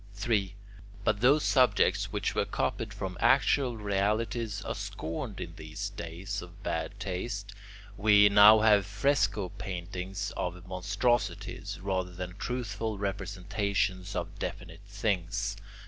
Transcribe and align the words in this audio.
3. 0.15 0.55
But 1.03 1.21
those 1.21 1.43
subjects 1.43 2.11
which 2.11 2.33
were 2.33 2.43
copied 2.45 2.91
from 2.91 3.19
actual 3.19 3.77
realities 3.77 4.63
are 4.63 4.73
scorned 4.73 5.39
in 5.39 5.53
these 5.57 5.89
days 5.91 6.41
of 6.41 6.63
bad 6.63 6.99
taste. 6.99 7.53
We 7.97 8.27
now 8.27 8.61
have 8.61 8.87
fresco 8.87 9.49
paintings 9.49 10.33
of 10.35 10.65
monstrosities, 10.65 11.79
rather 11.81 12.09
than 12.13 12.33
truthful 12.39 12.97
representations 12.97 14.15
of 14.15 14.39
definite 14.39 14.81
things. 14.87 15.55